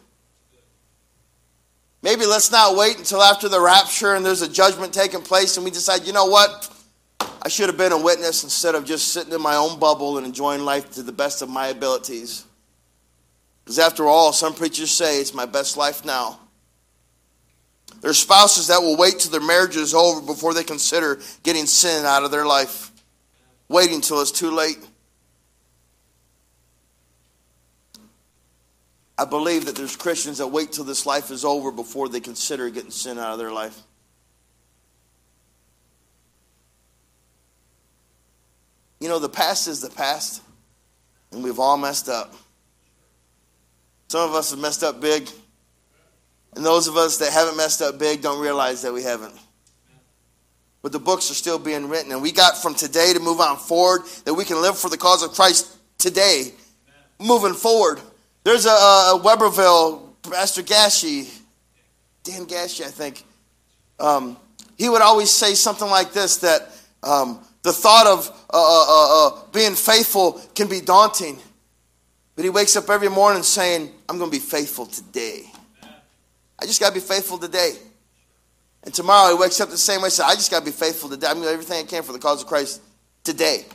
[2.02, 5.66] Maybe let's not wait until after the rapture and there's a judgment taking place and
[5.66, 6.72] we decide, you know what,
[7.42, 10.26] I should have been a witness instead of just sitting in my own bubble and
[10.26, 12.46] enjoying life to the best of my abilities.
[13.66, 16.40] Because after all, some preachers say it's my best life now.
[18.02, 22.06] There's spouses that will wait till their marriage is over before they consider getting sin
[22.06, 22.92] out of their life,
[23.68, 24.78] waiting till it's too late.
[29.18, 32.70] I believe that there's Christians that wait till this life is over before they consider
[32.70, 33.82] getting sin out of their life.
[39.00, 40.42] You know, the past is the past,
[41.32, 42.34] and we've all messed up.
[44.08, 45.28] Some of us have messed up big.
[46.56, 49.36] And those of us that haven't messed up big don't realize that we haven't.
[50.82, 52.12] But the books are still being written.
[52.12, 54.98] And we got from today to move on forward that we can live for the
[54.98, 56.54] cause of Christ today,
[57.20, 58.00] moving forward.
[58.44, 61.30] There's a, a Webberville, Pastor Gashi,
[62.24, 63.24] Dan Gashi, I think.
[64.00, 64.38] Um,
[64.78, 66.70] he would always say something like this that
[67.04, 71.38] um, The thought of uh, uh, uh, uh, being faithful can be daunting.
[72.36, 75.52] But he wakes up every morning saying, I'm going to be faithful today.
[76.60, 77.74] I just got to be faithful today.
[78.84, 80.10] And tomorrow he wakes up the same way.
[80.10, 81.28] Says, I just got to be faithful today.
[81.28, 82.82] I'm do everything I can for the cause of Christ
[83.24, 83.66] today.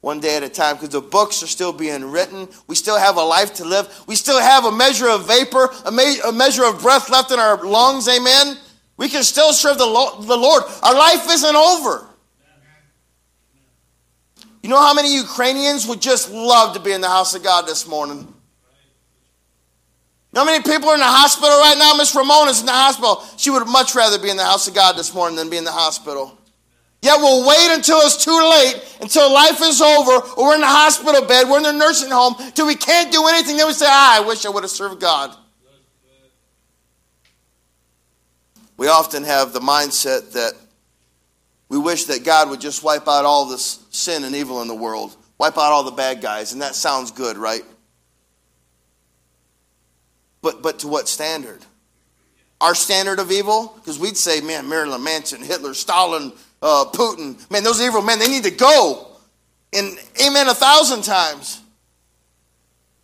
[0.00, 2.48] One day at a time, because the books are still being written.
[2.66, 3.88] We still have a life to live.
[4.06, 7.38] We still have a measure of vapor, a, me- a measure of breath left in
[7.38, 8.06] our lungs.
[8.06, 8.58] Amen.
[8.98, 10.62] We can still serve the, Lo- the Lord.
[10.82, 12.06] Our life isn't over.
[14.62, 17.66] You know how many Ukrainians would just love to be in the house of God
[17.66, 18.26] this morning?
[20.34, 21.94] How many people are in the hospital right now?
[21.96, 23.24] Miss Ramona's in the hospital.
[23.36, 25.64] She would much rather be in the house of God this morning than be in
[25.64, 26.36] the hospital.
[27.02, 30.66] Yet we'll wait until it's too late, until life is over, or we're in the
[30.66, 33.58] hospital bed, we're in the nursing home, till we can't do anything.
[33.58, 35.36] Then we say, ah, I wish I would have served God.
[38.76, 40.54] We often have the mindset that
[41.68, 44.74] we wish that God would just wipe out all this sin and evil in the
[44.74, 47.62] world, wipe out all the bad guys, and that sounds good, right?
[50.44, 51.64] But, but to what standard?
[52.60, 53.72] Our standard of evil?
[53.76, 58.28] Because we'd say, man, Marilyn Manson, Hitler, Stalin, uh, Putin, man, those evil men, they
[58.28, 59.08] need to go.
[59.72, 61.62] And amen a thousand times.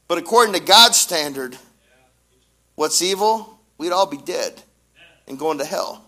[0.07, 1.57] But according to God's standard,
[2.75, 3.59] what's evil?
[3.79, 4.63] We'd all be dead
[5.27, 6.05] and going to hell.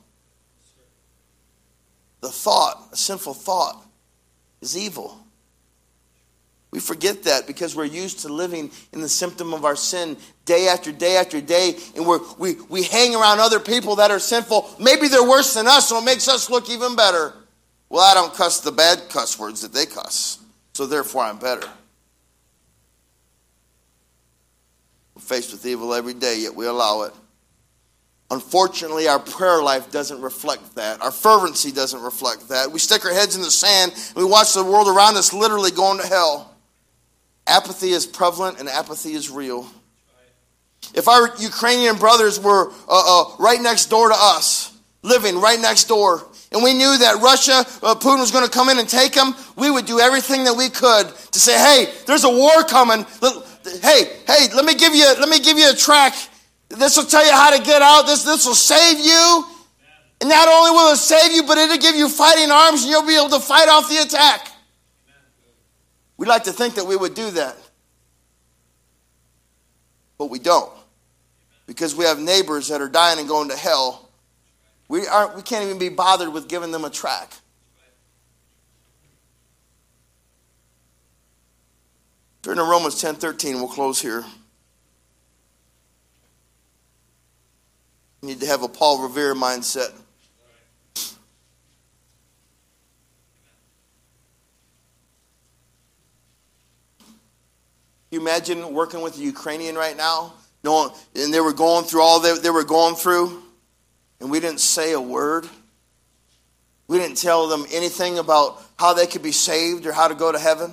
[2.20, 3.82] The thought, a sinful thought,
[4.60, 5.18] is evil.
[6.72, 10.16] We forget that because we're used to living in the symptom of our sin
[10.46, 14.18] day after day after day, and we're, we, we hang around other people that are
[14.18, 14.68] sinful.
[14.80, 17.34] Maybe they're worse than us, so it makes us look even better.
[17.90, 20.38] Well, I don't cuss the bad cuss words that they cuss,
[20.72, 21.68] so therefore I'm better.
[25.14, 27.12] We're faced with evil every day, yet we allow it.
[28.30, 31.02] Unfortunately, our prayer life doesn't reflect that.
[31.02, 32.72] Our fervency doesn't reflect that.
[32.72, 35.70] We stick our heads in the sand and we watch the world around us literally
[35.70, 36.51] going to hell.
[37.46, 39.66] Apathy is prevalent and apathy is real.
[40.94, 45.84] If our Ukrainian brothers were uh, uh, right next door to us, living right next
[45.84, 49.12] door, and we knew that Russia, uh, Putin was going to come in and take
[49.12, 53.06] them, we would do everything that we could to say, "Hey, there's a war coming.
[53.80, 56.14] Hey, hey, let me give you, let me give you a track
[56.78, 58.06] this will tell you how to get out.
[58.06, 59.44] This, this will save you.
[60.20, 63.06] And not only will it save you, but it'll give you fighting arms and you'll
[63.06, 64.51] be able to fight off the attack.
[66.22, 67.56] We'd like to think that we would do that.
[70.18, 70.72] But we don't.
[71.66, 74.08] Because we have neighbors that are dying and going to hell.
[74.86, 77.32] We, aren't, we can't even be bothered with giving them a track.
[82.42, 83.56] Turn to Romans 10 13.
[83.56, 84.24] We'll close here.
[88.20, 89.90] You need to have a Paul Revere mindset.
[98.12, 100.34] You imagine working with a Ukrainian right now?
[100.62, 103.42] No, and they were going through all that they were going through,
[104.20, 105.48] and we didn't say a word.
[106.86, 110.30] We didn't tell them anything about how they could be saved or how to go
[110.30, 110.72] to heaven.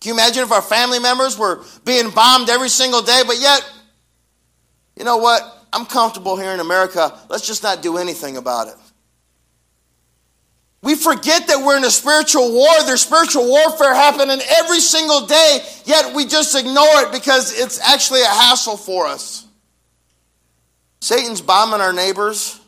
[0.00, 3.64] Can you imagine if our family members were being bombed every single day, but yet,
[4.96, 5.42] you know what?
[5.72, 7.18] I'm comfortable here in America.
[7.30, 8.74] Let's just not do anything about it.
[10.82, 12.70] We forget that we're in a spiritual war.
[12.84, 18.22] There's spiritual warfare happening every single day, yet we just ignore it because it's actually
[18.22, 19.46] a hassle for us.
[21.00, 22.60] Satan's bombing our neighbors.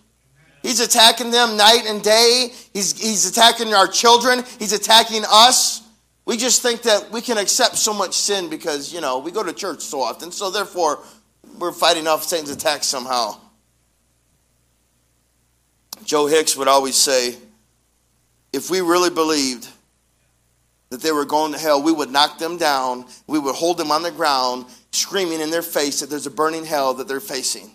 [0.63, 2.53] He's attacking them night and day.
[2.73, 4.45] He's, he's attacking our children.
[4.59, 5.83] He's attacking us.
[6.25, 9.43] We just think that we can accept so much sin because, you know, we go
[9.43, 10.33] to church so often.
[10.33, 11.01] So therefore,
[11.59, 13.39] we're fighting off Satan's attacks somehow.
[16.05, 17.37] Joe Hicks would always say,
[18.55, 19.69] if we really believed
[20.91, 23.91] that they were going to hell, we would knock them down, we would hold them
[23.91, 27.71] on the ground, screaming in their face that there's a burning hell that they're facing.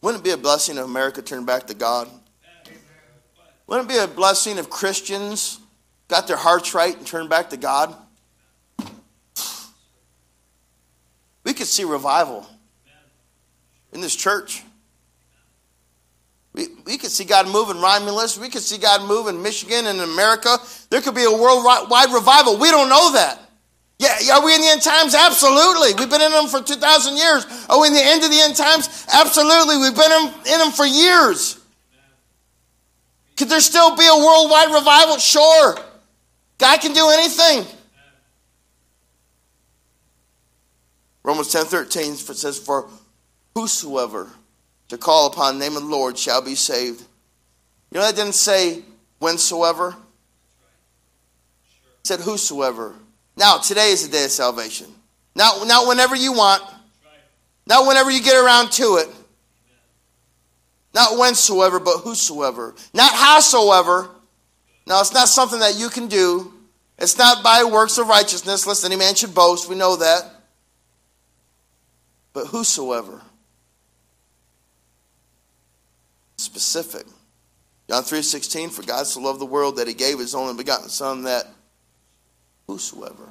[0.00, 2.08] Wouldn't it be a blessing if America turned back to God?
[3.66, 5.58] Wouldn't it be a blessing if Christians
[6.06, 7.94] got their hearts right and turned back to God?
[11.42, 12.46] We could see revival
[13.92, 14.62] in this church.
[16.54, 18.38] We, we could see God move in Romulus.
[18.38, 20.58] We could see God move in Michigan and in America.
[20.90, 22.58] There could be a worldwide revival.
[22.58, 23.38] We don't know that.
[23.98, 25.14] Yeah, are we in the end times?
[25.14, 25.94] Absolutely.
[25.94, 27.44] We've been in them for 2,000 years.
[27.68, 29.06] Are we in the end of the end times?
[29.12, 29.76] Absolutely.
[29.76, 31.58] We've been in them for years.
[33.36, 35.18] Could there still be a worldwide revival?
[35.18, 35.76] Sure.
[36.58, 37.64] God can do anything.
[41.24, 42.88] Romans 10 13 says, For
[43.54, 44.30] whosoever
[44.88, 47.00] to call upon the name of the Lord shall be saved.
[47.90, 48.82] You know, that didn't say
[49.20, 49.90] whensoever.
[49.92, 49.96] It
[52.04, 52.94] said whosoever.
[53.36, 54.86] Now, today is the day of salvation.
[55.34, 56.62] Not, not whenever you want.
[57.66, 59.08] Not whenever you get around to it.
[60.94, 62.74] Not whensoever, but whosoever.
[62.94, 64.08] Not howsoever.
[64.86, 66.52] Now, it's not something that you can do.
[66.98, 69.68] It's not by works of righteousness, lest any man should boast.
[69.68, 70.22] We know that.
[72.32, 73.20] But whosoever.
[76.38, 77.04] Specific.
[77.88, 81.24] John 3.16, For God so loved the world that he gave his only begotten Son,
[81.24, 81.46] that
[82.66, 83.28] whosoever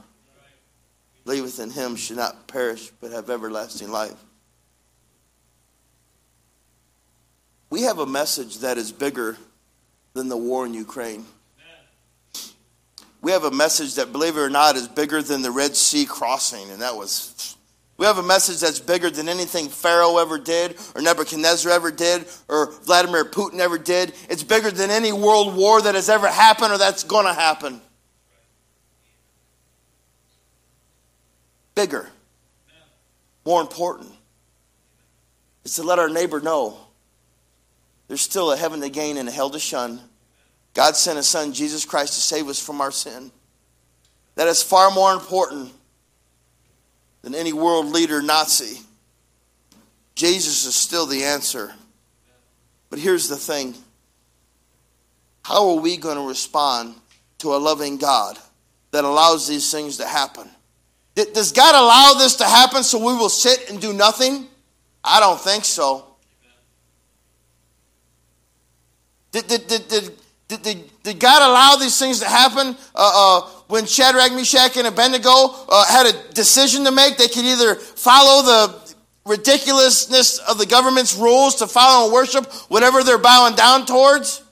[1.25, 4.15] believeth in him should not perish, but have everlasting life.
[7.69, 9.37] We have a message that is bigger
[10.13, 11.25] than the war in Ukraine.
[13.21, 16.05] We have a message that, believe it or not, is bigger than the Red Sea
[16.05, 17.56] crossing, and that was.
[17.97, 22.25] We have a message that's bigger than anything Pharaoh ever did, or Nebuchadnezzar ever did,
[22.47, 24.13] or Vladimir Putin ever did.
[24.29, 27.81] It's bigger than any world war that has ever happened or that's going to happen.
[31.73, 32.07] Bigger,
[33.45, 34.11] more important.
[35.65, 36.77] It's to let our neighbor know
[38.07, 39.99] there's still a heaven to gain and a hell to shun.
[40.73, 43.31] God sent his son, Jesus Christ, to save us from our sin.
[44.35, 45.71] That is far more important
[47.27, 48.79] than any world leader Nazi.
[50.15, 51.73] Jesus is still the answer.
[52.89, 53.75] But here's the thing
[55.43, 56.95] how are we going to respond
[57.39, 58.37] to a loving God
[58.91, 60.47] that allows these things to happen?
[61.15, 64.47] Does God allow this to happen so we will sit and do nothing?
[65.03, 66.05] I don't think so.
[69.33, 73.85] Did, did, did, did, did, did God allow these things to happen uh, uh, when
[73.85, 75.29] Shadrach, Meshach, and Abednego
[75.69, 77.15] uh, had a decision to make?
[77.15, 78.93] They could either follow the
[79.25, 84.43] ridiculousness of the government's rules to follow and worship whatever they're bowing down towards,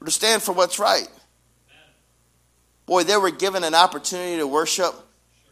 [0.00, 1.08] or to stand for what's right.
[2.86, 4.94] Boy, they were given an opportunity to worship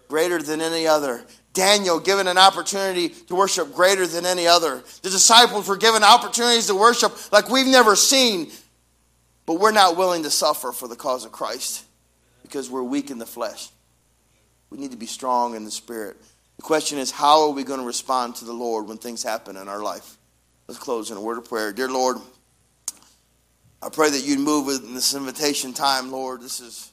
[0.09, 1.23] greater than any other.
[1.53, 4.83] Daniel given an opportunity to worship greater than any other.
[5.03, 8.51] The disciples were given opportunities to worship like we've never seen,
[9.47, 11.85] but we're not willing to suffer for the cause of Christ
[12.43, 13.69] because we're weak in the flesh.
[14.71, 16.17] We need to be strong in the spirit.
[16.57, 19.57] The question is, how are we going to respond to the Lord when things happen
[19.57, 20.17] in our life?
[20.69, 21.73] Let's close in a word of prayer.
[21.73, 22.17] Dear Lord,
[23.83, 26.41] I pray that you'd move in this invitation time, Lord.
[26.41, 26.91] This is